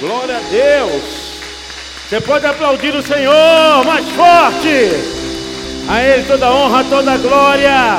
[0.00, 1.02] Glória a Deus.
[2.06, 4.92] Você pode aplaudir o Senhor mais forte.
[5.88, 7.98] A Ele toda honra, toda glória,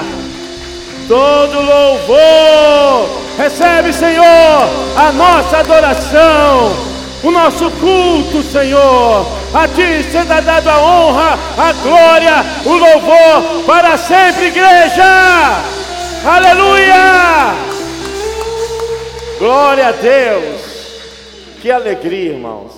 [1.08, 3.22] todo louvor.
[3.38, 4.24] Recebe, Senhor,
[4.96, 6.72] a nossa adoração,
[7.24, 9.26] o nosso culto, Senhor.
[9.54, 15.64] A Ti seja dado a honra, a glória, o louvor para sempre, igreja.
[16.26, 17.56] Aleluia!
[19.40, 20.57] Glória a Deus.
[21.60, 22.72] Que alegria, irmãos,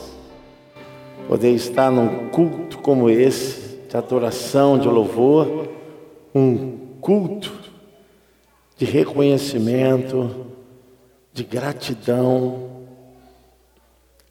[1.28, 5.68] poder estar num culto como esse, de adoração, de louvor,
[6.34, 7.52] um culto
[8.78, 10.48] de reconhecimento,
[11.34, 12.70] de gratidão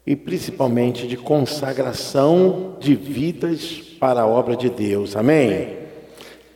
[0.03, 5.15] e principalmente de consagração de vidas para a obra de Deus.
[5.15, 5.77] Amém?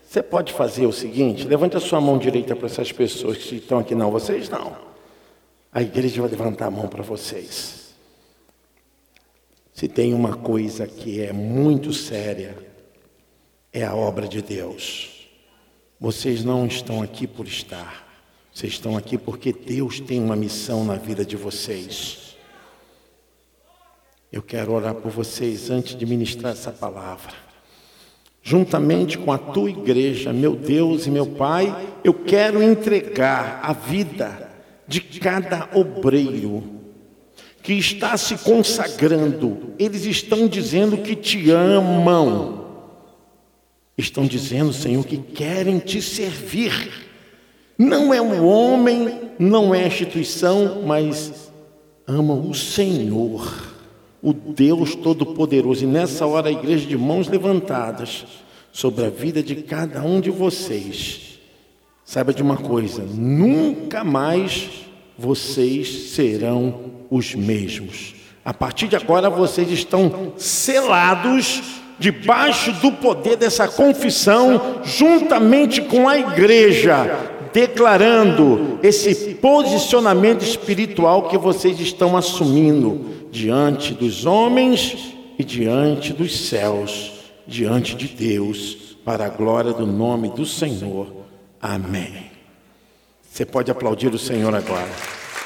[0.04, 3.78] Você pode fazer o seguinte: levante a sua mão direita para essas pessoas que estão
[3.78, 4.74] aqui, não, vocês não.
[5.72, 7.83] A igreja vai levantar a mão para vocês.
[9.74, 12.56] Se tem uma coisa que é muito séria,
[13.72, 15.28] é a obra de Deus.
[16.00, 18.08] Vocês não estão aqui por estar,
[18.54, 22.38] vocês estão aqui porque Deus tem uma missão na vida de vocês.
[24.32, 27.34] Eu quero orar por vocês antes de ministrar essa palavra.
[28.44, 34.52] Juntamente com a tua igreja, meu Deus e meu Pai, eu quero entregar a vida
[34.88, 36.83] de cada obreiro
[37.64, 42.62] que está se consagrando, eles estão dizendo que te amam.
[43.98, 46.92] Estão dizendo, Senhor, que querem te servir.
[47.78, 51.52] Não é um homem, não é a instituição, mas
[52.06, 53.74] amam o Senhor,
[54.22, 55.86] o Deus Todo-Poderoso.
[55.86, 58.26] E nessa hora, a igreja de mãos levantadas
[58.74, 61.40] sobre a vida de cada um de vocês.
[62.04, 64.70] Saiba de uma coisa: nunca mais
[65.18, 68.16] vocês serão os mesmos.
[68.44, 71.62] A partir de agora vocês estão selados
[72.00, 81.80] debaixo do poder dessa confissão, juntamente com a igreja, declarando esse posicionamento espiritual que vocês
[81.80, 87.12] estão assumindo diante dos homens e diante dos céus,
[87.46, 91.08] diante de Deus, para a glória do nome do Senhor.
[91.62, 92.32] Amém.
[93.22, 94.90] Você pode aplaudir o Senhor agora.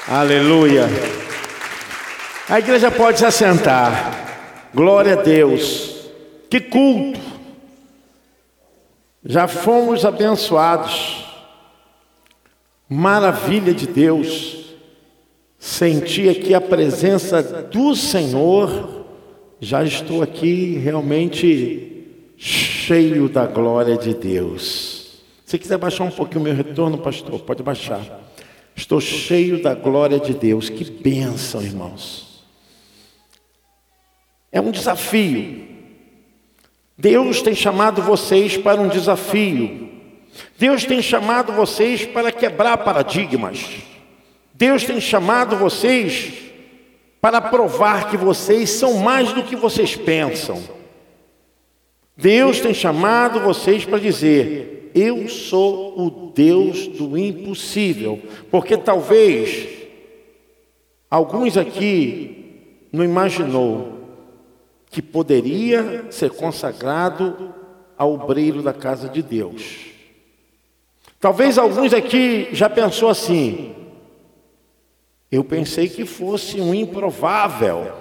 [0.08, 0.88] Aleluia.
[2.50, 4.70] A igreja pode se assentar.
[4.74, 6.08] Glória a Deus.
[6.48, 7.20] Que culto.
[9.22, 11.26] Já fomos abençoados.
[12.88, 14.74] Maravilha de Deus.
[15.58, 19.04] Senti aqui a presença do Senhor.
[19.60, 22.06] Já estou aqui realmente
[22.38, 25.22] cheio da glória de Deus.
[25.44, 28.00] Se quiser baixar um pouquinho o meu retorno, pastor, pode baixar.
[28.74, 30.70] Estou cheio da glória de Deus.
[30.70, 32.27] Que bênção, irmãos.
[34.50, 35.66] É um desafio.
[36.96, 39.88] Deus tem chamado vocês para um desafio.
[40.58, 43.64] Deus tem chamado vocês para quebrar paradigmas.
[44.54, 46.32] Deus tem chamado vocês
[47.20, 50.60] para provar que vocês são mais do que vocês pensam.
[52.16, 58.20] Deus tem chamado vocês para dizer: Eu sou o Deus do impossível.
[58.50, 59.68] Porque talvez
[61.08, 63.97] alguns aqui não imaginou
[64.90, 67.54] que poderia ser consagrado
[67.96, 69.86] ao obreiro da casa de Deus.
[71.20, 73.74] Talvez alguns aqui já pensou assim:
[75.30, 77.92] eu pensei que fosse um improvável,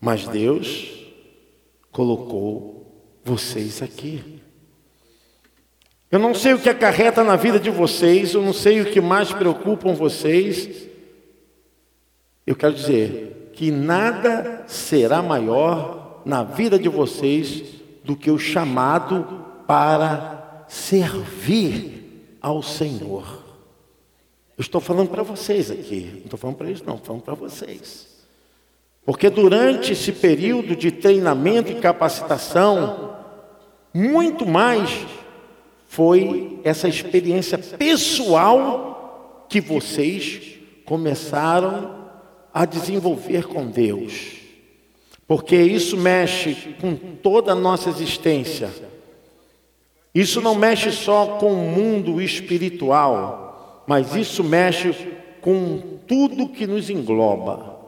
[0.00, 1.06] mas Deus
[1.92, 2.80] colocou
[3.22, 4.40] vocês aqui.
[6.10, 9.00] Eu não sei o que acarreta na vida de vocês, eu não sei o que
[9.00, 10.88] mais preocupam vocês.
[12.44, 13.29] Eu quero dizer,
[13.60, 17.62] que nada será maior na vida de vocês
[18.02, 23.44] do que o chamado para servir ao Senhor.
[24.56, 27.34] Eu estou falando para vocês aqui, não estou falando para eles, não, estou falando para
[27.34, 28.08] vocês.
[29.04, 33.14] Porque durante esse período de treinamento e capacitação,
[33.92, 35.04] muito mais
[35.86, 40.54] foi essa experiência pessoal que vocês
[40.86, 41.99] começaram
[42.52, 44.36] a desenvolver com Deus,
[45.26, 48.70] porque isso mexe com toda a nossa existência.
[50.14, 54.92] Isso não mexe só com o mundo espiritual, mas isso mexe
[55.40, 57.78] com tudo que nos engloba.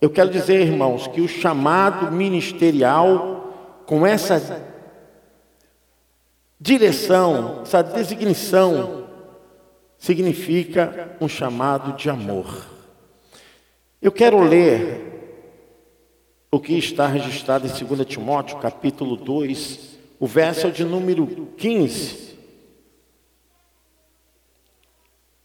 [0.00, 4.62] Eu quero dizer, irmãos, que o chamado ministerial, com essa
[6.60, 9.06] direção, essa designação,
[9.96, 12.71] significa um chamado de amor.
[14.02, 15.00] Eu quero ler
[16.50, 21.24] o que está registrado em 2 Timóteo, capítulo 2, o verso de número
[21.56, 22.36] 15.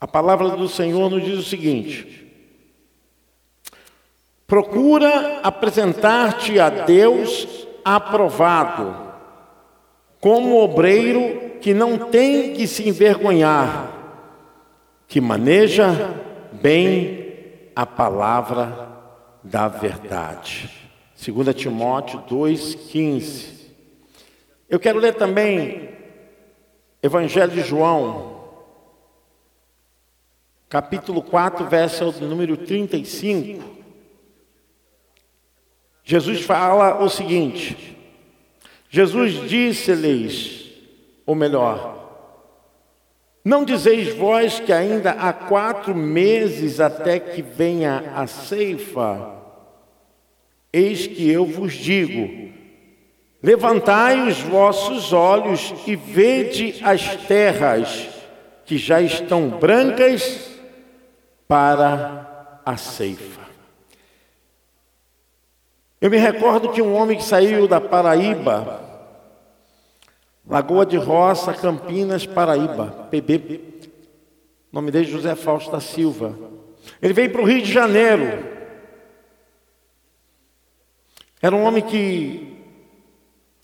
[0.01, 2.27] A palavra do Senhor nos diz o seguinte:
[4.48, 9.13] Procura apresentar-te a Deus aprovado,
[10.19, 13.94] como obreiro que não tem que se envergonhar,
[15.07, 16.12] que maneja
[16.51, 17.26] bem
[17.77, 18.89] a palavra
[19.44, 20.68] da verdade.
[21.24, 23.68] 2 Timóteo 2,15.
[24.68, 25.95] Eu quero ler também
[27.03, 28.50] Evangelho de João,
[30.68, 33.63] capítulo 4, verso número 35.
[36.03, 37.95] Jesus fala o seguinte:
[38.89, 40.71] Jesus disse-lhes,
[41.27, 41.97] ou melhor,
[43.48, 49.36] não dizeis vós que ainda há quatro meses até que venha a ceifa?
[50.74, 52.52] Eis que eu vos digo:
[53.42, 58.10] levantai os vossos olhos e vede as terras
[58.66, 60.52] que já estão brancas
[61.48, 63.48] para a ceifa.
[66.02, 68.87] Eu me recordo que um homem que saiu da Paraíba,
[70.50, 73.62] Lagoa de Roça, Campinas, Paraíba, PB,
[74.72, 76.38] nome dele José Fausto da Silva.
[77.02, 78.46] Ele veio para o Rio de Janeiro.
[81.42, 82.64] Era um homem que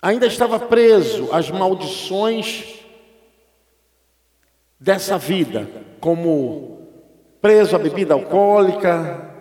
[0.02, 2.80] ainda estava preso às maldições
[4.80, 5.70] dessa vida,
[6.00, 6.88] como
[7.42, 9.32] preso à bebida alcoólica,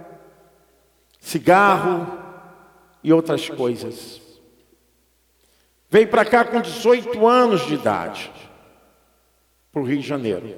[1.19, 2.23] cigarro,
[3.03, 4.22] e outras coisas.
[5.93, 8.33] Veio para cá com 18 anos de idade,
[9.71, 10.57] para o Rio de Janeiro.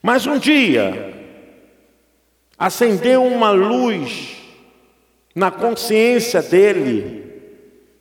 [0.00, 1.12] Mas um dia,
[2.58, 4.38] acendeu uma luz
[5.34, 7.30] na consciência dele,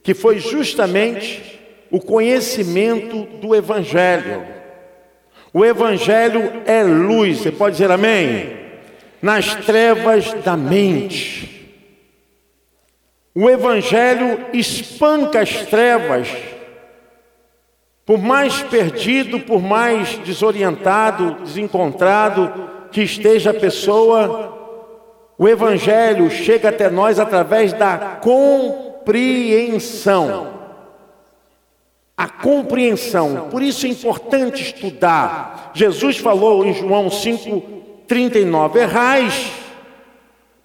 [0.01, 1.59] que foi justamente
[1.91, 4.47] o conhecimento do Evangelho.
[5.51, 8.55] O Evangelho é luz, você pode dizer amém?
[9.21, 11.56] Nas trevas da mente.
[13.39, 16.27] O Evangelho espanca as trevas.
[18.03, 22.51] Por mais perdido, por mais desorientado, desencontrado
[22.91, 24.57] que esteja a pessoa,
[25.37, 29.27] o Evangelho chega até nós através da compreensão.
[32.17, 33.49] A compreensão.
[33.51, 35.73] Por isso é importante estudar.
[35.75, 39.51] Jesus falou em João 5,39: Errais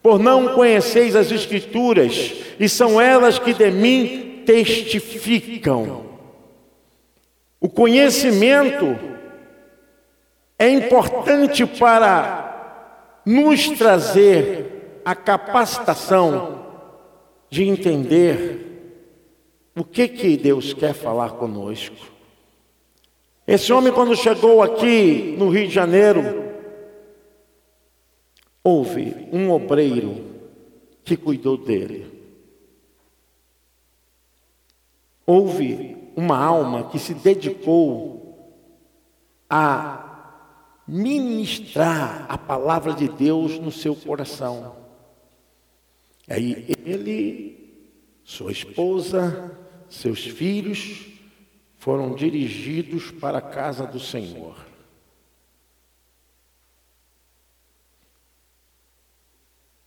[0.02, 6.06] por não conheceis as Escrituras, e são elas que de mim testificam.
[7.60, 8.98] O conhecimento
[10.58, 16.66] é importante para nos trazer a capacitação
[17.48, 18.62] de entender
[19.76, 21.96] o que que Deus quer falar conosco.
[23.46, 26.51] Esse homem quando chegou aqui no Rio de Janeiro,
[28.62, 30.32] houve um obreiro
[31.04, 32.10] que cuidou dele.
[35.26, 38.22] Houve uma alma que se dedicou
[39.48, 40.12] a
[40.86, 44.76] ministrar a palavra de Deus no seu coração.
[46.28, 47.74] Aí ele,
[48.24, 51.06] sua esposa, seus filhos
[51.78, 54.71] foram dirigidos para a casa do Senhor.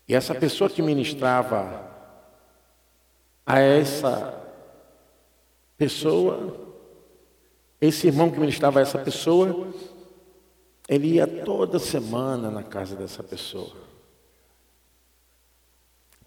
[0.07, 1.91] E essa pessoa que ministrava
[3.45, 4.43] a essa
[5.77, 6.75] pessoa,
[7.81, 9.73] esse irmão que ministrava a essa pessoa,
[10.87, 13.75] ele ia toda semana na casa dessa pessoa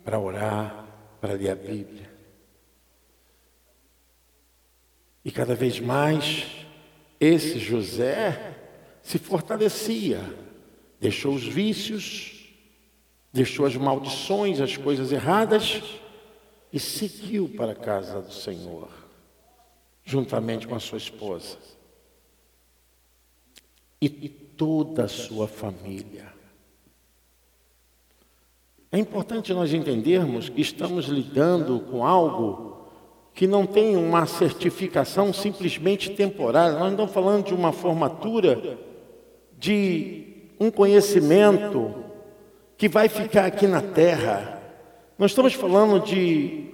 [0.05, 0.87] para orar,
[1.21, 2.11] para ler a Bíblia.
[5.25, 6.67] E cada vez mais
[7.21, 8.57] esse José
[9.03, 10.21] se fortalecia,
[10.99, 12.38] deixou os vícios,
[13.33, 15.83] deixou as maldições, as coisas erradas
[16.73, 18.89] e seguiu para a casa do Senhor,
[20.05, 21.57] juntamente com a sua esposa
[24.01, 26.33] e toda a sua família.
[28.91, 32.89] É importante nós entendermos que estamos lidando com algo
[33.35, 36.73] que não tem uma certificação simplesmente temporária.
[36.73, 38.79] Nós não estamos falando de uma formatura
[39.57, 42.08] de um conhecimento
[42.79, 44.63] que vai ficar aqui na terra.
[45.19, 46.67] Nós estamos falando de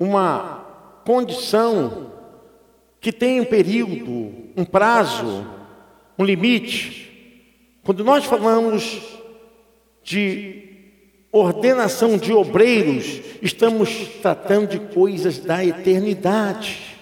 [0.00, 0.66] uma
[1.04, 2.12] condição
[3.00, 5.46] que tem um período, um prazo,
[6.18, 7.78] um limite.
[7.84, 9.00] Quando nós falamos
[10.02, 10.64] de
[11.30, 16.96] ordenação de obreiros, estamos tratando de coisas da eternidade,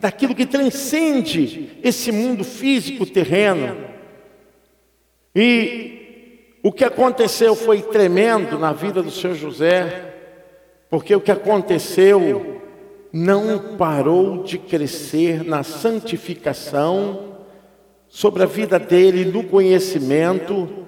[0.00, 3.76] daquilo que transcende esse mundo físico terreno.
[5.32, 5.93] E
[6.64, 10.14] o que aconteceu foi tremendo na vida do seu José,
[10.88, 12.62] porque o que aconteceu
[13.12, 17.34] não parou de crescer na santificação,
[18.08, 20.86] sobre a vida dele, no conhecimento,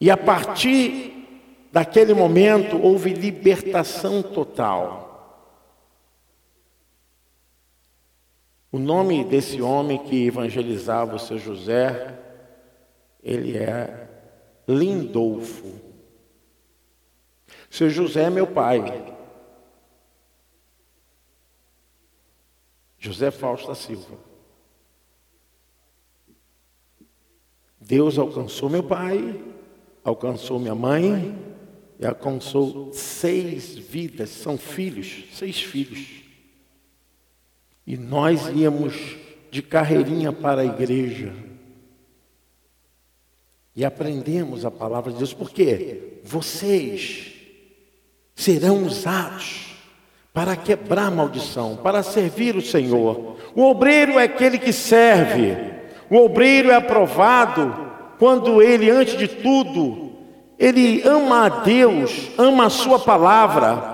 [0.00, 5.52] e a partir daquele momento houve libertação total.
[8.72, 12.18] O nome desse homem que evangelizava o seu José,
[13.22, 14.13] ele é
[14.68, 15.80] Lindolfo.
[17.70, 18.80] Seu José é meu pai.
[22.98, 24.16] José Fausto da Silva.
[27.78, 29.44] Deus alcançou meu pai,
[30.02, 31.36] alcançou minha mãe
[31.98, 36.22] e alcançou seis vidas, são filhos, seis filhos.
[37.86, 39.16] E nós íamos
[39.50, 41.34] de carreirinha para a igreja.
[43.76, 47.32] E aprendemos a palavra de Deus, porque vocês
[48.34, 49.74] serão usados
[50.32, 53.36] para quebrar maldição, para servir o Senhor.
[53.54, 55.56] O obreiro é aquele que serve.
[56.10, 60.12] O obreiro é aprovado quando ele, antes de tudo,
[60.58, 63.92] ele ama a Deus, ama a sua palavra.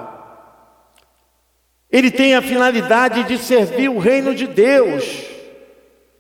[1.91, 5.25] Ele tem a finalidade de servir o reino de Deus.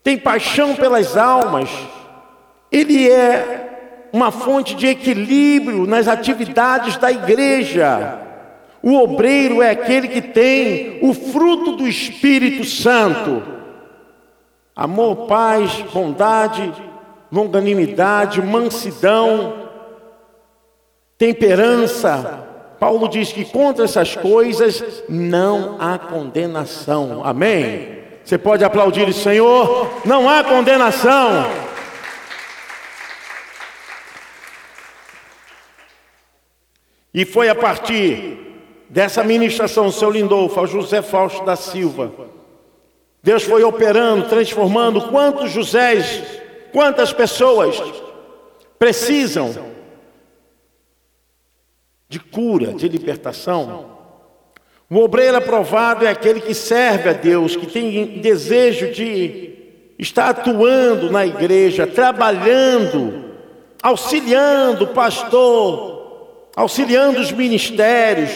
[0.03, 1.69] Tem paixão pelas almas.
[2.71, 8.19] Ele é uma fonte de equilíbrio nas atividades da igreja.
[8.83, 13.43] O obreiro é aquele que tem o fruto do Espírito Santo:
[14.75, 16.73] amor, paz, bondade,
[17.31, 19.69] longanimidade, mansidão,
[21.19, 22.47] temperança.
[22.79, 27.21] Paulo diz que contra essas coisas não há condenação.
[27.23, 28.01] Amém?
[28.25, 31.45] Você pode aplaudir, Senhor, não há condenação.
[37.13, 38.39] E foi a partir
[38.89, 42.13] dessa ministração, seu Lindolfo, ao José Fausto da Silva.
[43.23, 46.23] Deus foi operando, transformando quantos Josés,
[46.73, 47.81] quantas pessoas
[48.79, 49.71] precisam
[52.09, 53.91] de cura, de libertação.
[54.89, 59.51] O obreiro aprovado é aquele que serve a Deus, que tem desejo de
[59.99, 63.27] estar atuando na igreja, trabalhando,
[63.81, 66.00] auxiliando o pastor,
[66.55, 68.31] auxiliando os ministérios,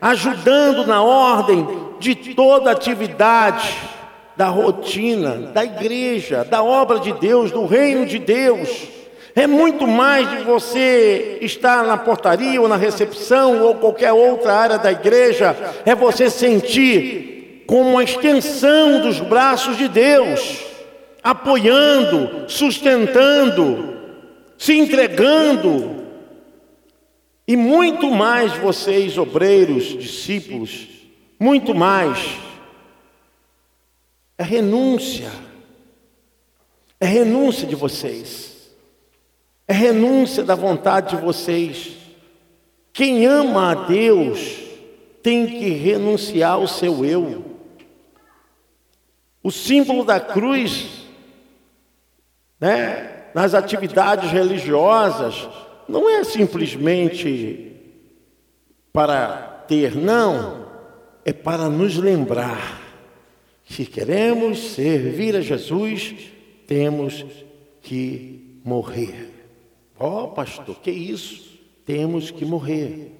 [0.00, 1.66] ajudando na ordem
[1.98, 3.76] de toda atividade
[4.36, 8.68] da rotina, da igreja, da obra de Deus, do reino de Deus.
[9.34, 14.78] É muito mais de você estar na portaria ou na recepção ou qualquer outra área
[14.78, 20.64] da igreja, é você sentir como uma extensão dos braços de Deus,
[21.22, 23.96] apoiando, sustentando,
[24.56, 25.97] se entregando,
[27.48, 30.86] e muito mais vocês, obreiros, discípulos,
[31.40, 32.38] muito mais.
[34.36, 35.32] É renúncia.
[37.00, 38.70] É renúncia de vocês.
[39.66, 41.92] É renúncia da vontade de vocês.
[42.92, 44.58] Quem ama a Deus
[45.22, 47.56] tem que renunciar ao seu eu.
[49.42, 50.86] O símbolo da cruz,
[52.60, 55.48] né, nas atividades religiosas,
[55.88, 57.72] não é simplesmente
[58.92, 60.66] para ter, não,
[61.24, 62.82] é para nos lembrar
[63.64, 66.14] que queremos servir a Jesus,
[66.66, 67.24] temos
[67.82, 69.30] que morrer.
[69.98, 71.58] Ó oh, pastor, que isso?
[71.84, 73.14] Temos que morrer.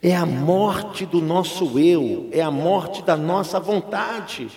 [0.00, 4.48] É a morte do nosso eu, é a morte da nossa vontade.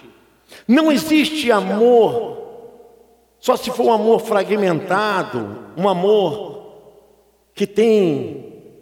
[0.68, 2.38] Não existe amor,
[3.40, 6.51] só se for um amor fragmentado, um amor
[7.62, 8.74] que tem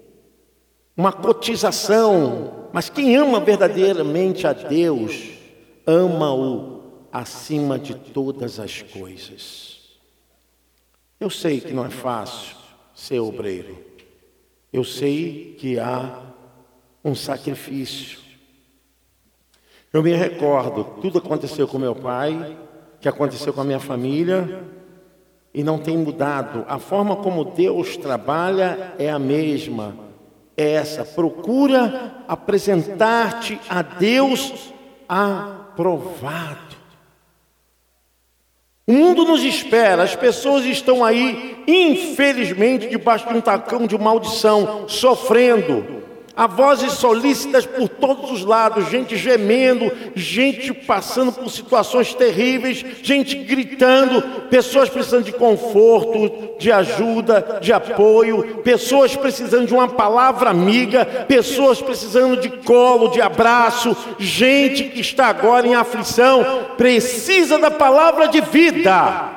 [0.95, 5.31] uma cotização, mas quem ama verdadeiramente a Deus,
[5.85, 6.81] ama-o
[7.11, 9.99] acima de todas as coisas.
[11.19, 12.55] Eu sei que não é fácil
[12.95, 13.83] ser obreiro.
[14.71, 16.17] Eu sei que há
[17.03, 18.17] um sacrifício.
[19.91, 22.57] Eu me recordo, tudo aconteceu com meu pai,
[23.01, 24.63] que aconteceu com a minha família,
[25.53, 26.65] e não tem mudado.
[26.67, 29.95] A forma como Deus trabalha é a mesma.
[30.55, 31.03] É essa.
[31.03, 34.73] Procura apresentar-te a Deus
[35.07, 36.69] aprovado.
[38.85, 44.89] O mundo nos espera, as pessoas estão aí, infelizmente, debaixo de um tacão de maldição,
[44.89, 45.99] sofrendo.
[46.35, 53.35] Há vozes solícitas por todos os lados, gente gemendo, gente passando por situações terríveis, gente
[53.35, 61.05] gritando, pessoas precisando de conforto, de ajuda, de apoio, pessoas precisando de uma palavra amiga,
[61.27, 68.27] pessoas precisando de colo, de abraço, gente que está agora em aflição, precisa da palavra
[68.27, 69.29] de vida,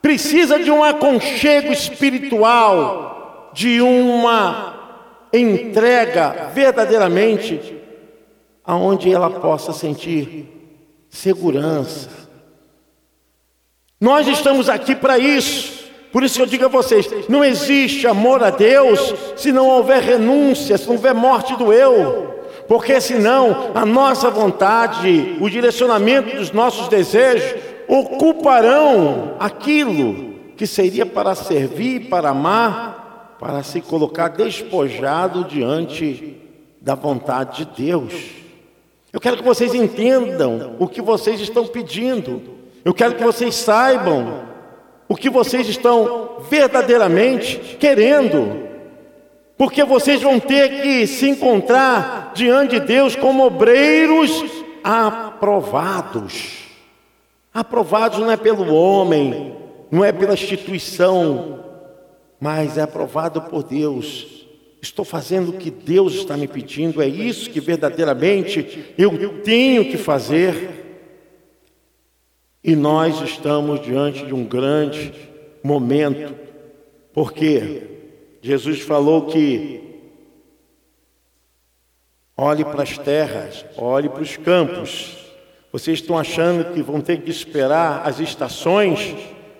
[0.00, 4.75] precisa de um aconchego espiritual, de uma
[5.38, 7.76] entrega verdadeiramente
[8.64, 10.46] aonde ela possa sentir
[11.08, 12.10] segurança.
[14.00, 15.86] Nós estamos aqui para isso.
[16.12, 20.76] Por isso eu digo a vocês: não existe amor a Deus se não houver renúncia,
[20.76, 22.34] se não houver morte do eu.
[22.68, 31.34] Porque senão a nossa vontade, o direcionamento dos nossos desejos ocuparão aquilo que seria para
[31.34, 32.95] servir, para amar
[33.38, 36.40] para se colocar despojado diante
[36.80, 38.12] da vontade de Deus.
[39.12, 42.42] Eu quero que vocês entendam o que vocês estão pedindo.
[42.84, 44.46] Eu quero que vocês saibam
[45.08, 48.66] o que vocês estão verdadeiramente querendo.
[49.56, 54.44] Porque vocês vão ter que se encontrar diante de Deus como obreiros
[54.84, 56.66] aprovados.
[57.52, 59.56] Aprovados não é pelo homem,
[59.90, 61.65] não é pela instituição
[62.40, 64.46] mas é aprovado por Deus.
[64.80, 69.96] Estou fazendo o que Deus está me pedindo, é isso que verdadeiramente eu tenho que
[69.96, 70.84] fazer.
[72.62, 75.12] E nós estamos diante de um grande
[75.62, 76.34] momento,
[77.12, 77.82] porque
[78.42, 79.80] Jesus falou que
[82.36, 85.16] olhe para as terras, olhe para os campos.
[85.72, 89.14] Vocês estão achando que vão ter que esperar as estações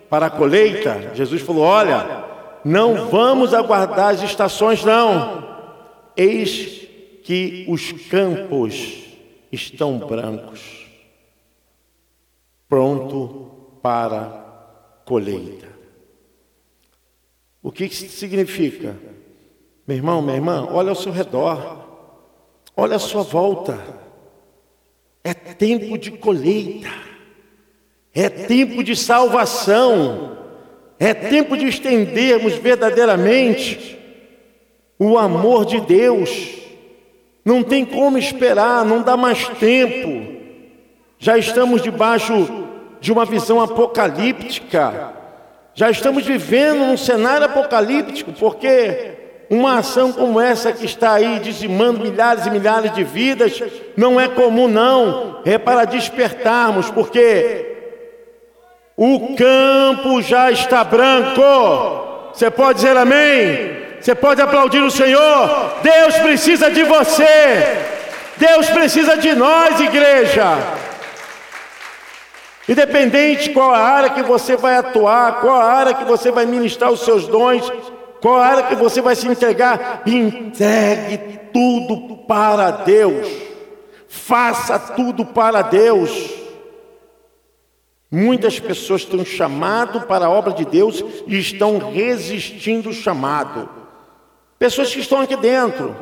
[0.08, 1.12] para a colheita?
[1.14, 2.25] Jesus falou: olha,
[2.66, 5.46] não vamos aguardar as estações, não.
[6.16, 6.88] Eis
[7.22, 9.04] que os campos
[9.52, 10.84] estão brancos,
[12.68, 15.68] pronto para colheita.
[17.62, 18.96] O que isso significa?
[19.86, 21.86] Meu irmão, minha irmã, olha ao seu redor,
[22.76, 23.78] olha à sua volta.
[25.22, 26.90] É tempo de colheita,
[28.12, 30.35] é tempo de salvação.
[30.98, 33.98] É tempo de estendermos verdadeiramente
[34.98, 36.56] o amor de Deus.
[37.44, 40.34] Não tem como esperar, não dá mais tempo.
[41.18, 42.66] Já estamos debaixo
[43.00, 45.12] de uma visão apocalíptica.
[45.74, 49.12] Já estamos vivendo um cenário apocalíptico, porque
[49.50, 53.62] uma ação como essa que está aí dizimando milhares e milhares de vidas
[53.96, 55.40] não é comum, não.
[55.44, 57.75] É para despertarmos, porque
[58.96, 61.42] o campo já está branco.
[62.32, 63.76] Você pode dizer amém?
[64.00, 65.74] Você pode aplaudir o Senhor?
[65.82, 67.26] Deus precisa de você.
[68.36, 70.58] Deus precisa de nós, igreja.
[72.68, 76.90] Independente qual a área que você vai atuar, qual a área que você vai ministrar
[76.90, 77.70] os seus dons,
[78.20, 83.28] qual a área que você vai se entregar, entregue tudo para Deus.
[84.08, 86.45] Faça tudo para Deus.
[88.10, 93.68] Muitas pessoas estão chamado para a obra de Deus e estão resistindo o chamado.
[94.58, 95.94] Pessoas que estão aqui dentro,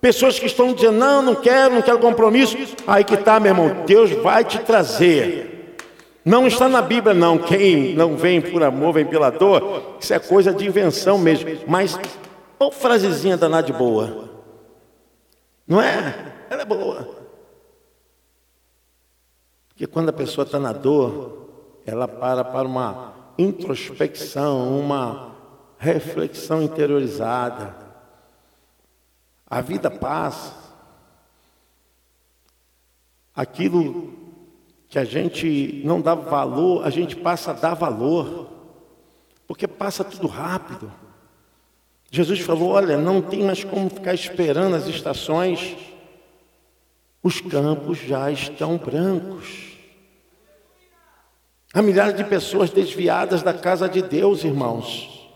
[0.00, 2.56] pessoas que estão dizendo: não, não quero, não quero compromisso.
[2.86, 5.76] Aí que está, meu irmão, Deus vai te trazer.
[6.24, 7.38] Não está na Bíblia, não.
[7.38, 9.96] Quem não vem por amor, vem pela dor.
[10.00, 11.48] Isso é coisa de invenção mesmo.
[11.66, 11.98] Mas,
[12.58, 14.30] uma frasezinha danada de boa.
[15.66, 16.32] Não é?
[16.50, 17.25] Ela é boa.
[19.76, 21.50] Porque quando a pessoa está na dor,
[21.84, 25.36] ela para para uma introspecção, uma
[25.76, 27.76] reflexão interiorizada.
[29.46, 30.54] A vida passa.
[33.34, 34.14] Aquilo
[34.88, 38.48] que a gente não dá valor, a gente passa a dar valor.
[39.46, 40.90] Porque passa tudo rápido.
[42.10, 45.76] Jesus falou: olha, não tem mais como ficar esperando as estações.
[47.22, 49.65] Os campos já estão brancos.
[51.76, 55.30] Há milhares de pessoas desviadas da casa de Deus, irmãos.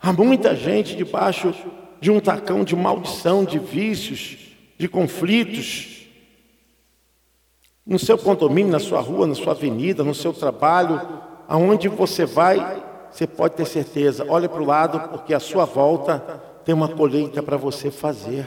[0.00, 1.54] Há muita gente debaixo
[2.00, 4.36] de um tacão de maldição, de vícios,
[4.76, 6.08] de conflitos.
[7.86, 11.00] No seu condomínio, na sua rua, na sua avenida, no seu trabalho,
[11.46, 14.26] aonde você vai, você pode ter certeza.
[14.28, 16.18] Olha para o lado, porque a sua volta
[16.64, 18.44] tem uma colheita para você fazer.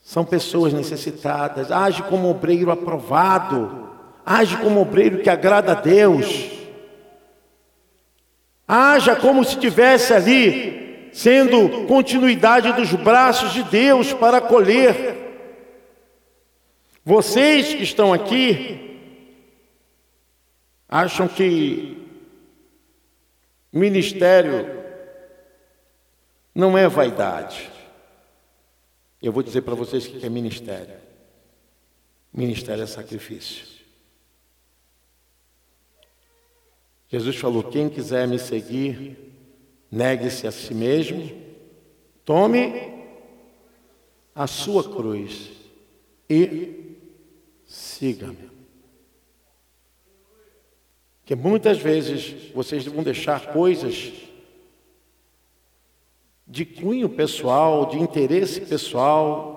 [0.00, 1.70] São pessoas necessitadas.
[1.70, 3.91] Age como obreiro aprovado
[4.24, 6.50] age como obreiro que agrada a Deus.
[8.66, 15.16] Haja como se estivesse ali, sendo continuidade dos braços de Deus para acolher.
[17.04, 18.98] Vocês que estão aqui,
[20.88, 22.06] acham que
[23.72, 24.82] ministério
[26.54, 27.70] não é vaidade.
[29.20, 30.96] Eu vou dizer para vocês o que é ministério.
[32.32, 33.81] Ministério é sacrifício.
[37.12, 39.18] Jesus falou: quem quiser me seguir,
[39.90, 41.30] negue-se a si mesmo,
[42.24, 42.72] tome
[44.34, 45.50] a sua cruz
[46.28, 46.96] e
[47.66, 48.50] siga-me.
[51.26, 54.10] Que muitas vezes vocês vão deixar coisas
[56.48, 59.51] de cunho pessoal, de interesse pessoal,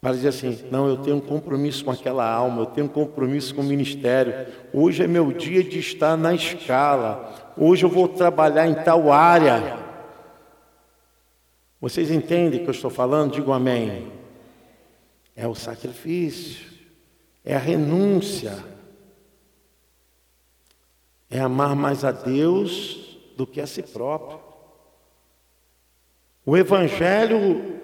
[0.00, 3.54] para dizer assim: não, eu tenho um compromisso com aquela alma, eu tenho um compromisso
[3.54, 4.46] com o ministério.
[4.72, 9.78] Hoje é meu dia de estar na escala, hoje eu vou trabalhar em tal área.
[11.80, 13.32] Vocês entendem o que eu estou falando?
[13.32, 14.12] Digo amém.
[15.34, 16.66] É o sacrifício,
[17.42, 18.62] é a renúncia,
[21.30, 24.38] é amar mais a Deus do que a si próprio.
[26.44, 27.80] O Evangelho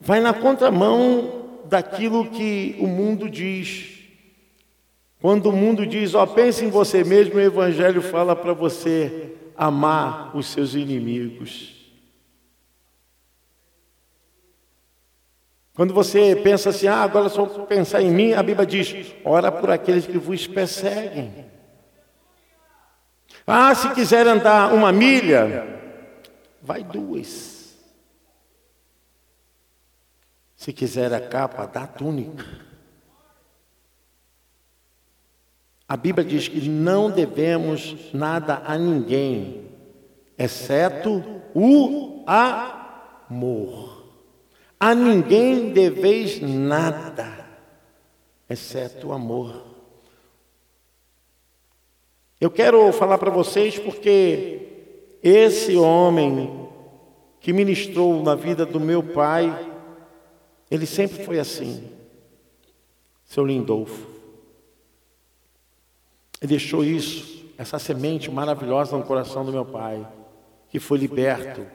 [0.00, 1.37] vai na contramão
[1.68, 3.98] daquilo que o mundo diz.
[5.20, 10.36] Quando o mundo diz, ó, pense em você mesmo, o Evangelho fala para você amar
[10.36, 11.76] os seus inimigos.
[15.74, 19.70] Quando você pensa assim, ah, agora só pensar em mim, a Bíblia diz, ora por
[19.70, 21.46] aqueles que vos perseguem.
[23.46, 25.80] Ah, se quiser andar uma milha,
[26.60, 27.57] vai duas.
[30.58, 32.44] Se quiser a capa, dá a túnica.
[35.88, 39.70] A Bíblia diz que não devemos nada a ninguém,
[40.36, 44.04] exceto o amor.
[44.80, 47.46] A ninguém deveis nada,
[48.50, 49.64] exceto o amor.
[52.40, 54.88] Eu quero falar para vocês porque
[55.22, 56.68] esse homem
[57.38, 59.67] que ministrou na vida do meu pai,
[60.70, 61.90] ele sempre foi assim,
[63.24, 64.06] seu Lindolfo.
[66.40, 70.06] Ele deixou isso, essa semente maravilhosa no coração do meu pai,
[70.68, 71.66] que foi liberto,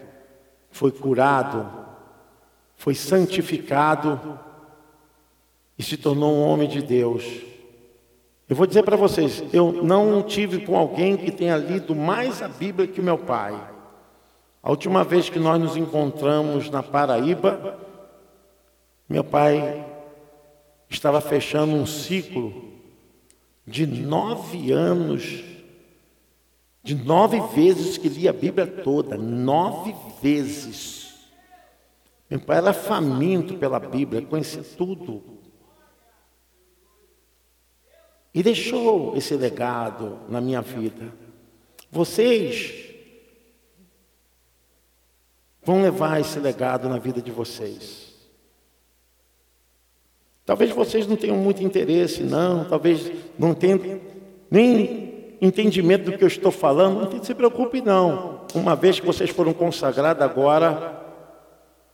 [0.72, 1.70] foi curado,
[2.76, 4.40] foi santificado
[5.78, 7.24] e se tornou um homem de Deus.
[8.48, 12.48] Eu vou dizer para vocês, eu não tive com alguém que tenha lido mais a
[12.48, 13.60] Bíblia que o meu pai.
[14.62, 17.80] A última vez que nós nos encontramos na Paraíba,
[19.13, 19.86] meu pai
[20.89, 22.73] estava fechando um ciclo
[23.63, 25.43] de nove anos,
[26.82, 31.13] de nove vezes que lia a Bíblia toda, nove vezes.
[32.28, 35.23] Meu pai era faminto pela Bíblia, conhecia tudo.
[38.34, 41.13] E deixou esse legado na minha vida.
[41.91, 42.95] Vocês
[45.63, 48.03] vão levar esse legado na vida de vocês.
[50.46, 53.80] Talvez vocês não tenham muito interesse, não, talvez não tenham
[54.52, 58.42] nem entendimento do que eu estou falando, não se preocupe, não.
[58.54, 61.02] Uma vez que vocês foram consagrados, agora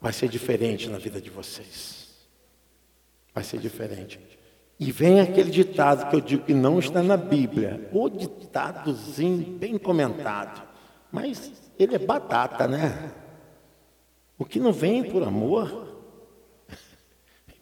[0.01, 2.07] vai ser diferente na vida de vocês.
[3.33, 4.19] Vai ser diferente.
[4.79, 9.77] E vem aquele ditado que eu digo que não está na Bíblia, o ditadozinho bem
[9.77, 10.61] comentado,
[11.11, 13.11] mas ele é batata, né?
[14.37, 15.88] O que não vem por amor,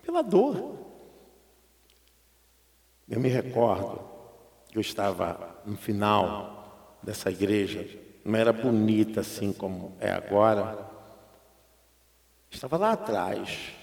[0.07, 0.77] pela dor.
[3.09, 3.99] Eu me recordo
[4.69, 7.85] que eu estava no final dessa igreja,
[8.23, 10.89] não era bonita assim como é agora.
[12.49, 13.73] Estava lá atrás.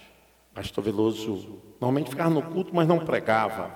[0.51, 3.71] Pastor Veloso normalmente ficava no culto, mas não pregava.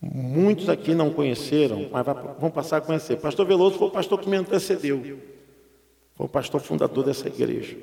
[0.00, 2.06] Muitos aqui não conheceram, mas
[2.38, 3.16] vão passar a conhecer.
[3.16, 5.20] Pastor Veloso foi o pastor que me antecedeu.
[6.14, 7.76] Foi o pastor fundador dessa igreja.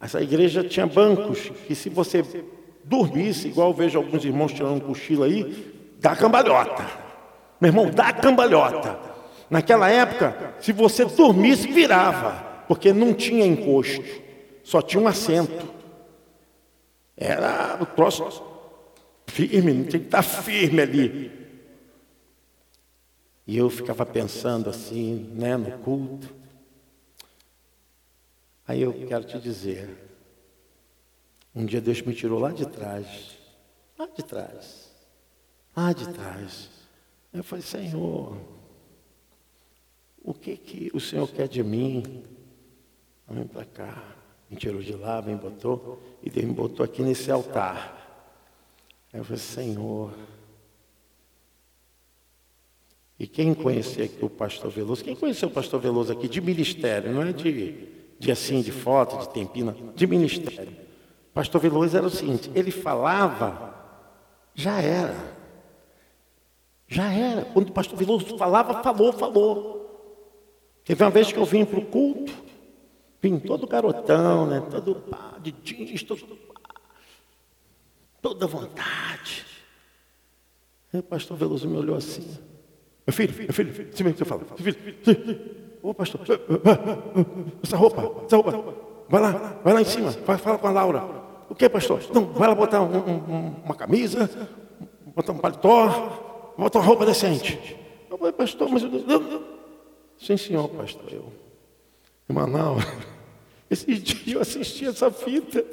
[0.00, 2.24] Essa igreja tinha bancos que se você
[2.82, 6.86] dormisse, igual vejo alguns irmãos tirando um cochilo aí, dá cambalhota.
[7.60, 8.98] Meu irmão, dá cambalhota.
[9.50, 12.32] Naquela época, se você dormisse, virava,
[12.66, 14.02] porque não tinha encosto,
[14.62, 15.68] só tinha um assento.
[17.16, 18.42] Era o troço
[19.26, 21.40] firme, tinha que estar firme ali.
[23.46, 26.39] E eu ficava pensando assim, né, no culto.
[28.70, 29.98] Aí eu quero te dizer,
[31.52, 33.36] um dia Deus me tirou lá de trás,
[33.98, 34.94] lá de trás.
[35.76, 36.70] lá de trás.
[37.32, 38.36] Eu falei, Senhor,
[40.22, 42.22] o que que o Senhor quer de mim?
[43.28, 44.14] Vem para cá.
[44.48, 48.30] Me tirou de lá, me botou, e Deus me botou aqui nesse altar.
[49.12, 50.16] Aí eu falei, Senhor.
[53.18, 55.02] E quem conhecia aqui o pastor Veloso?
[55.02, 59.16] Quem conheceu o pastor Veloso aqui de ministério, não é de, de assim, de foto,
[59.16, 60.76] de tempina, de ministério.
[61.32, 63.74] Pastor Veloso era o seguinte, ele falava,
[64.54, 65.16] já era.
[66.86, 67.46] Já era.
[67.46, 70.82] Quando o pastor Veloso falava, falou, falou.
[70.84, 72.30] Teve uma vez que eu vim para o culto,
[73.22, 74.60] vim todo garotão, né?
[74.70, 76.60] Todo pá, de jeans, todo pá,
[78.20, 79.46] toda vontade.
[80.92, 82.36] Aí o pastor Veloso me olhou assim.
[83.06, 84.44] Meu filho, meu filho, filho, assim mesmo que você fala.
[84.58, 85.59] Filho, filho.
[85.82, 86.20] Ô pastor,
[87.62, 88.74] essa roupa, essa roupa,
[89.08, 91.04] vai lá, vai lá em cima, vai falar com a Laura.
[91.48, 92.02] O que, pastor?
[92.14, 94.30] Não, vai lá botar um, um, uma camisa,
[95.06, 97.76] botar um paletó, botar uma roupa decente.
[98.10, 99.60] Eu falei, pastor, mas eu, eu,
[100.18, 101.10] Sim, senhor, pastor.
[101.10, 101.32] Eu,
[102.28, 102.84] em Manaus,
[103.70, 105.64] esse dia eu assisti essa fita.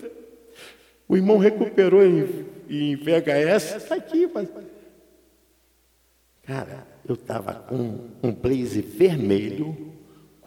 [1.08, 3.76] O irmão recuperou em, em VHS.
[3.76, 4.50] Está aqui, mas.
[6.43, 9.87] Cara, eu estava com um blazer vermelho,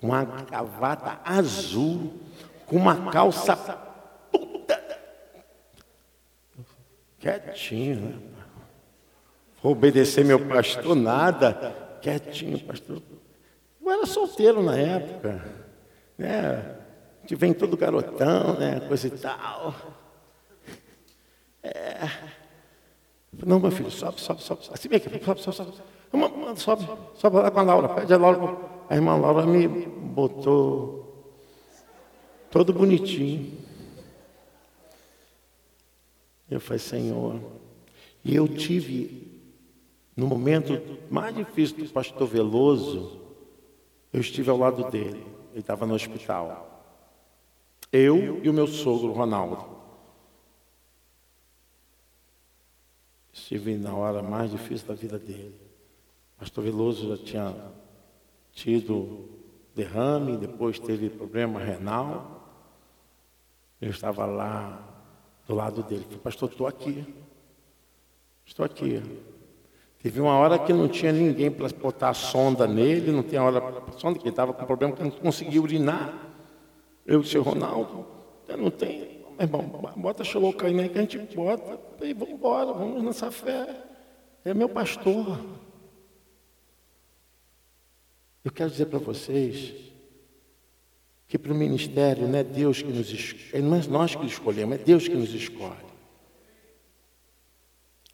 [0.00, 2.14] com uma gravata azul,
[2.66, 3.54] com uma calça
[4.32, 4.80] puta.
[7.18, 8.18] Quietinho, né?
[9.62, 11.98] Vou obedecer meu pastor, nada.
[12.00, 13.02] Quietinho, pastor.
[13.82, 15.44] Eu era solteiro na época,
[16.16, 16.76] né?
[17.18, 18.80] A gente vem todo garotão, né?
[18.80, 19.74] Coisa e tal.
[21.62, 22.08] É.
[23.44, 24.62] Não, meu filho, sobe, sobe, sobe.
[24.72, 25.72] Assim vem aqui, sobe, sobe, sobe.
[26.56, 27.88] Sobe, sobe lá com a Laura.
[27.90, 28.69] Pede a Laura.
[28.90, 31.32] A irmã Laura me botou
[32.50, 33.56] todo bonitinho.
[36.50, 37.40] Eu falei, Senhor.
[38.24, 39.30] E eu tive,
[40.16, 43.20] no momento mais difícil do pastor Veloso,
[44.12, 46.84] eu estive ao lado dele, ele estava no hospital.
[47.92, 49.64] Eu e o meu sogro, Ronaldo.
[53.32, 55.54] Estive na hora mais difícil da vida dele.
[56.36, 57.80] Pastor Veloso já tinha
[58.52, 59.28] tido
[59.74, 62.40] derrame, depois teve problema renal.
[63.80, 64.86] Eu estava lá
[65.46, 66.04] do lado dele.
[66.04, 67.04] Falei, pastor, estou aqui.
[68.44, 69.02] Estou aqui.
[70.02, 73.60] Teve uma hora que não tinha ninguém para botar a sonda nele, não tinha hora
[73.60, 76.14] para sonda, que ele estava com problema que não conseguia urinar.
[77.06, 78.06] Eu disse, Ronaldo,
[78.58, 79.20] não tem.
[79.38, 83.84] Meu irmão, bota xolocaína aí que a gente bota e vamos embora, vamos nessa fé.
[84.44, 85.38] É meu pastor.
[88.44, 89.74] Eu quero dizer para vocês
[91.28, 94.76] que para o ministério não é Deus que nos escolhe, não é nós que escolhemos,
[94.76, 95.90] é Deus que nos escolhe.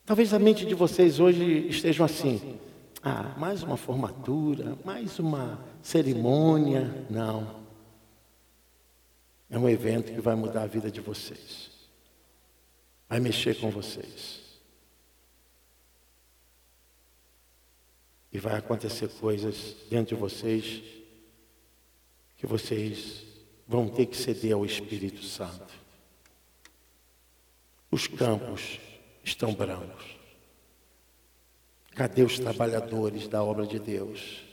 [0.05, 2.59] Talvez a mente de vocês hoje estejam assim.
[3.03, 7.07] Ah, mais uma formatura, mais uma cerimônia.
[7.11, 7.65] Não.
[9.51, 11.71] É um evento que vai mudar a vida de vocês.
[13.09, 14.46] Vai mexer com vocês.
[18.37, 20.83] E vai acontecer coisas dentro de vocês
[22.37, 23.25] que vocês
[23.67, 25.73] vão ter que ceder ao Espírito Santo.
[27.91, 28.79] Os campos
[29.25, 30.19] estão brancos.
[31.95, 34.45] Cadê os trabalhadores da obra de Deus?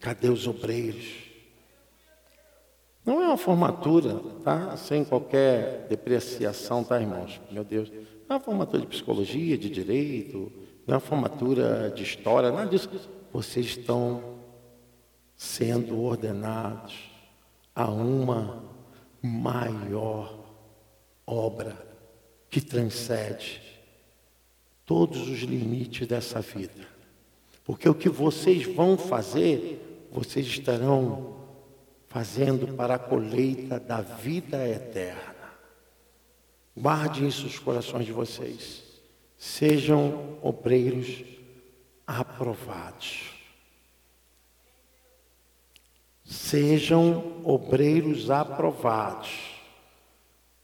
[0.00, 1.06] Cadê os obreiros?
[3.06, 4.76] Não é uma formatura, tá?
[4.76, 7.40] Sem qualquer depreciação, tá, irmãos?
[7.48, 7.92] Meu Deus.
[8.28, 10.50] É uma formatura de psicologia, de direito,
[10.86, 12.90] não é formatura de história, nada disso.
[13.32, 14.38] Vocês estão
[15.36, 17.10] sendo ordenados
[17.74, 18.62] a uma
[19.22, 20.38] maior
[21.26, 21.76] obra
[22.50, 23.62] que transcende
[24.84, 26.86] todos os limites dessa vida.
[27.64, 31.34] Porque o que vocês vão fazer, vocês estarão
[32.06, 35.34] fazendo para a colheita da vida eterna.
[36.76, 38.83] Guardem isso nos corações de vocês.
[39.36, 41.24] Sejam obreiros
[42.06, 43.30] aprovados.
[46.24, 49.54] Sejam obreiros aprovados.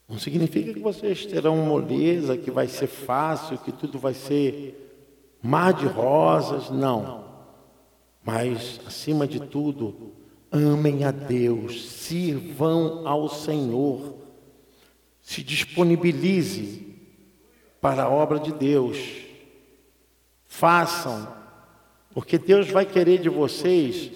[0.09, 5.73] Não significa que vocês terão moleza, que vai ser fácil, que tudo vai ser mar
[5.73, 7.25] de rosas, não.
[8.25, 10.13] Mas, acima de tudo,
[10.51, 14.17] amem a Deus, sirvam ao Senhor,
[15.23, 16.90] se disponibilize
[17.81, 18.99] para a obra de Deus.
[20.47, 21.29] Façam,
[22.13, 24.11] porque Deus vai querer de vocês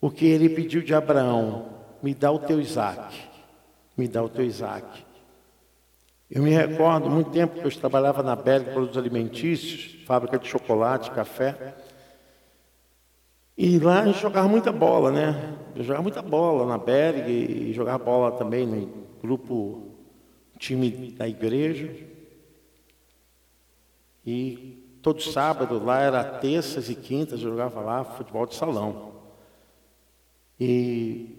[0.00, 1.68] o que ele pediu de Abraão:
[2.02, 3.28] me dá o teu Isaac
[3.98, 5.04] me dá o teu Isaac.
[6.30, 11.10] Eu me recordo muito tempo que eu trabalhava na Belga produtos alimentícios, fábrica de chocolate,
[11.10, 11.74] café.
[13.56, 15.56] E lá a gente jogava muita bola, né?
[15.74, 18.88] Eu jogava muita bola na Berg e jogava bola também no
[19.20, 19.96] grupo,
[20.58, 21.90] time da igreja.
[24.24, 29.12] E todo sábado lá era terças e quintas, eu jogava lá futebol de salão.
[30.60, 31.38] E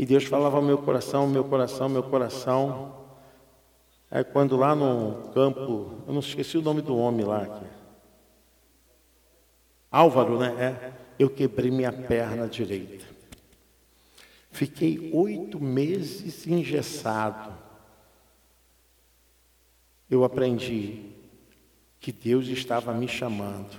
[0.00, 2.96] E Deus falava ao meu coração, meu coração, meu coração.
[4.10, 7.42] É quando lá no campo, eu não esqueci o nome do homem lá.
[7.42, 7.66] Aqui.
[9.90, 10.54] Álvaro, né?
[10.58, 10.92] É.
[11.18, 13.04] Eu quebrei minha perna direita.
[14.50, 17.52] Fiquei oito meses engessado.
[20.10, 21.12] Eu aprendi
[22.00, 23.78] que Deus estava me chamando.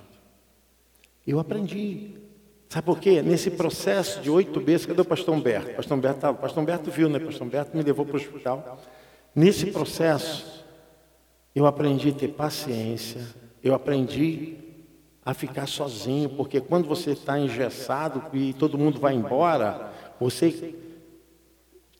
[1.27, 2.21] Eu aprendi
[2.71, 3.21] Sabe por quê?
[3.21, 5.75] Nesse processo de oito meses, cadê o pastor Humberto?
[5.75, 7.19] Pastor Humberto, tá, pastor Humberto viu, né?
[7.19, 8.81] Pastor Humberto me levou para o hospital.
[9.35, 10.65] Nesse processo,
[11.53, 13.19] eu aprendi a ter paciência,
[13.61, 14.55] eu aprendi
[15.25, 20.73] a ficar sozinho, porque quando você está engessado e todo mundo vai embora, você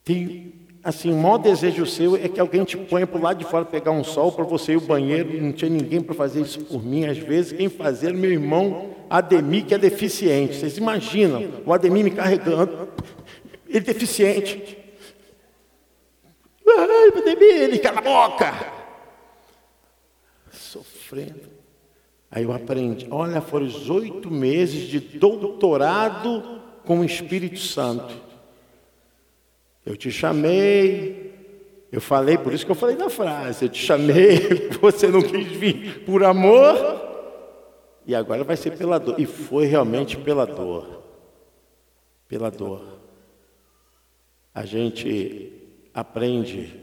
[0.06, 3.46] tem assim, o maior desejo seu é que alguém te ponha para o lado de
[3.46, 6.60] fora pegar um sol para você ir ao banheiro, não tinha ninguém para fazer isso
[6.62, 7.06] por mim.
[7.06, 10.56] Às vezes, quem fazia meu irmão Ademir, que é deficiente.
[10.56, 12.88] Vocês imaginam o Ademir me carregando,
[13.68, 14.78] ele é deficiente.
[16.66, 18.54] Ai, Ademir, ele cala a boca.
[20.52, 21.50] Sofrendo.
[22.32, 23.08] Aí eu aprendi.
[23.12, 28.31] Olha, foram os oito meses de doutorado com o Espírito Santo.
[29.86, 31.34] Eu te chamei,
[31.92, 35.48] eu falei, por isso que eu falei na frase, eu te chamei, você não quis
[35.48, 36.76] vir por amor,
[38.06, 39.20] e agora vai ser pela dor.
[39.20, 41.04] E foi realmente pela dor.
[42.28, 43.00] Pela dor.
[44.54, 45.52] A gente
[45.94, 46.74] aprende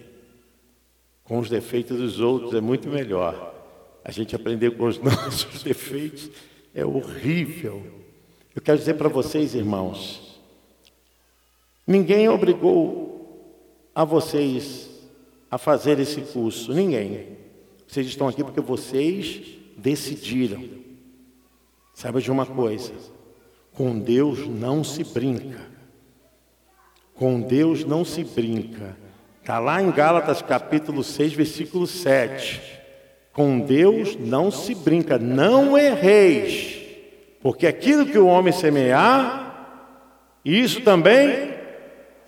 [1.24, 3.54] com os defeitos dos outros, é muito melhor.
[4.04, 6.30] A gente aprender com os nossos defeitos
[6.74, 7.82] é horrível.
[8.54, 10.27] Eu quero dizer para vocês, irmãos,
[11.88, 13.50] Ninguém obrigou
[13.94, 14.90] a vocês
[15.50, 17.38] a fazer esse curso, ninguém.
[17.86, 20.62] Vocês estão aqui porque vocês decidiram.
[21.94, 22.92] Saiba de uma coisa:
[23.72, 25.66] com Deus não se brinca.
[27.14, 28.94] Com Deus não se brinca.
[29.40, 32.60] Está lá em Gálatas capítulo 6, versículo 7.
[33.32, 36.82] Com Deus não se brinca, não erreis,
[37.40, 41.56] porque aquilo que o homem semear, isso também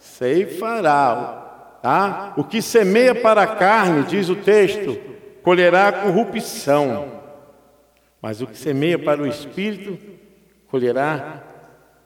[0.00, 1.78] ceifará.
[1.82, 2.34] Tá?
[2.36, 4.98] O que semeia para a carne, diz o texto,
[5.42, 7.20] colherá corrupção.
[8.20, 9.98] Mas o que semeia para o espírito,
[10.66, 11.42] colherá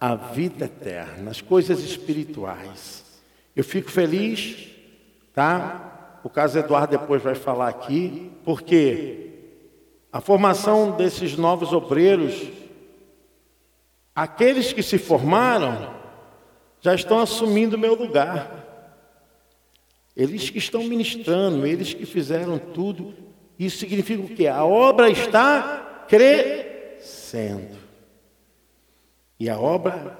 [0.00, 3.04] a vida eterna, as coisas espirituais.
[3.56, 4.68] Eu fico feliz,
[5.32, 6.18] tá?
[6.22, 9.30] O caso Eduardo depois vai falar aqui, porque
[10.12, 12.48] a formação desses novos obreiros,
[14.14, 16.03] aqueles que se formaram,
[16.84, 18.62] já estão assumindo o meu lugar.
[20.14, 23.14] Eles que estão ministrando, eles que fizeram tudo.
[23.58, 24.46] Isso significa o quê?
[24.46, 27.78] A obra está crescendo.
[29.40, 30.18] E a obra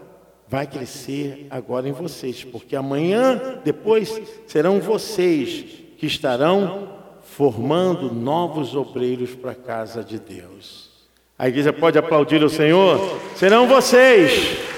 [0.49, 5.67] vai crescer agora em vocês, porque amanhã, depois, serão vocês
[5.99, 10.91] que estarão formando novos obreiros para a casa de Deus.
[11.39, 13.21] A igreja pode aplaudir o Senhor?
[13.37, 14.74] Serão vocês.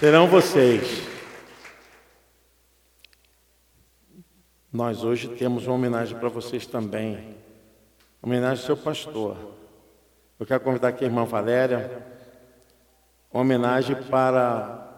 [0.00, 1.06] Serão vocês.
[4.72, 7.36] Nós hoje temos uma homenagem para vocês também.
[8.22, 9.36] Homenagem ao seu pastor.
[10.38, 12.02] Eu quero convidar aqui a irmã Valéria.
[13.30, 14.88] Uma homenagem para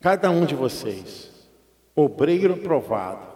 [0.00, 1.32] cada um de vocês.
[1.92, 3.35] Obreiro aprovado.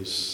[0.00, 0.29] Glória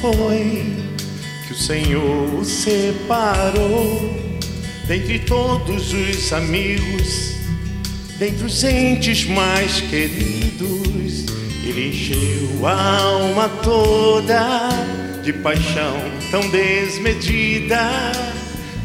[0.00, 0.76] foi
[1.46, 4.18] que o Senhor o separou
[4.86, 7.34] dentre todos os amigos,
[8.18, 11.26] dentre os entes mais queridos?
[11.62, 14.70] Ele encheu a alma toda
[15.22, 17.90] de paixão tão desmedida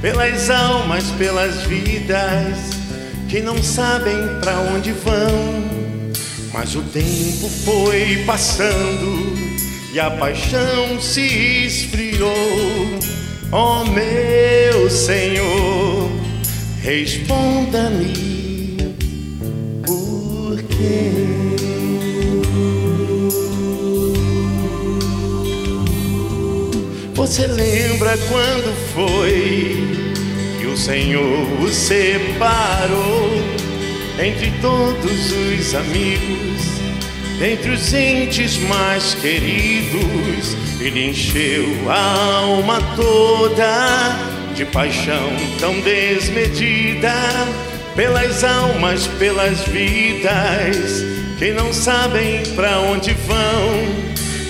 [0.01, 2.75] pelas almas, pelas vidas
[3.29, 5.75] que não sabem para onde vão.
[6.53, 9.14] Mas o tempo foi passando
[9.95, 12.29] e a paixão se esfriou.
[13.49, 16.11] Oh meu Senhor,
[16.81, 18.77] responda-me
[19.85, 21.11] por quê?
[27.13, 29.77] Você lembra quando foi
[30.59, 33.31] que o Senhor o separou
[34.19, 36.74] entre todos os amigos,
[37.41, 40.55] entre os entes mais queridos?
[40.79, 47.13] Ele encheu a alma toda de paixão tão desmedida
[47.95, 51.03] pelas almas, pelas vidas
[51.37, 54.05] que não sabem para onde vão.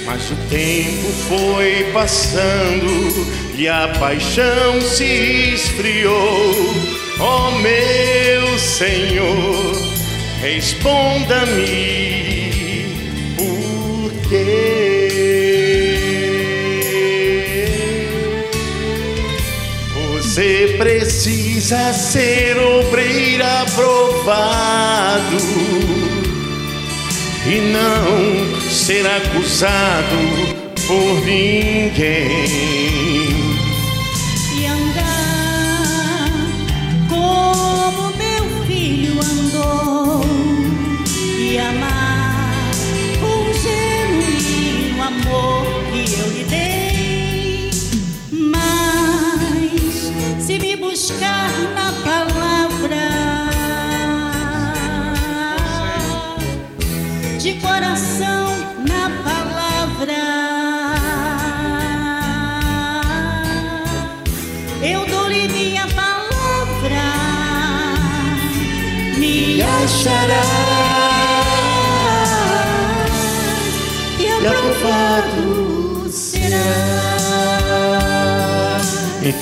[0.06, 3.28] Mas o tempo foi passando
[3.58, 6.54] e a paixão se esfriou.
[7.20, 9.76] Oh meu Senhor,
[10.42, 12.05] responda-me
[20.14, 25.38] Você precisa ser obreiro aprovado
[27.46, 30.18] e não ser acusado
[30.88, 32.85] por ninguém.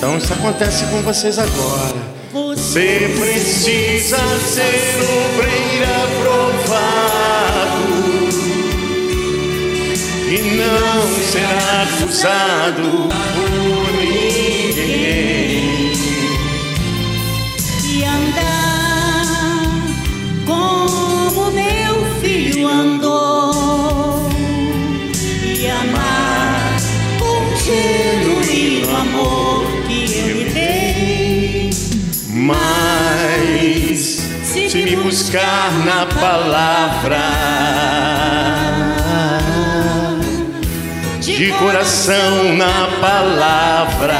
[0.04, 1.96] Então isso acontece com vocês agora.
[2.30, 7.14] Você precisa ser obreiro aprovado
[10.28, 13.08] e não será acusado
[34.74, 37.20] se me buscar na palavra,
[41.20, 44.18] de coração na palavra,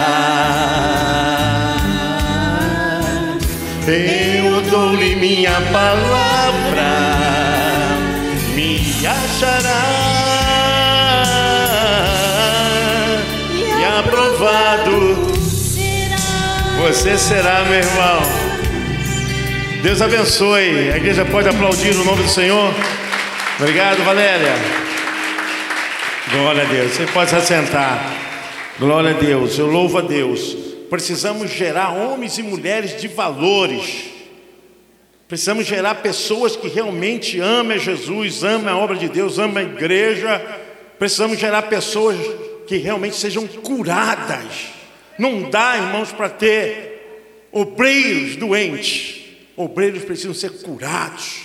[3.88, 6.92] eu dou-lhe minha palavra,
[8.54, 9.82] me achará.
[13.76, 15.34] E aprovado.
[16.80, 18.43] Você será, meu irmão.
[19.84, 20.90] Deus abençoe.
[20.92, 22.72] A igreja pode aplaudir no nome do Senhor.
[23.60, 24.54] Obrigado, Valéria.
[26.30, 26.92] Glória a Deus.
[26.92, 28.10] Você pode se assentar.
[28.78, 29.58] Glória a Deus.
[29.58, 30.56] Eu louvo a Deus.
[30.88, 34.06] Precisamos gerar homens e mulheres de valores.
[35.28, 39.68] Precisamos gerar pessoas que realmente amem a Jesus, amem a obra de Deus, amem a
[39.68, 40.40] igreja.
[40.98, 42.16] Precisamos gerar pessoas
[42.66, 44.68] que realmente sejam curadas.
[45.18, 49.23] Não dá, irmãos, para ter obreiros doentes.
[49.56, 51.42] Obreiros precisam ser curados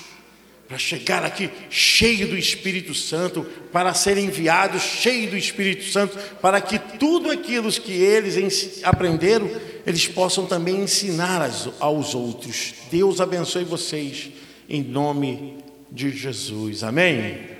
[0.67, 6.61] para chegar aqui cheio do Espírito Santo, para serem enviados cheio do Espírito Santo, para
[6.61, 9.49] que tudo aquilo que eles aprenderam,
[9.85, 11.41] eles possam também ensinar
[11.79, 12.75] aos outros.
[12.91, 14.29] Deus abençoe vocês.
[14.69, 15.57] em nome
[15.91, 16.83] de Jesus.
[16.83, 17.58] Amém?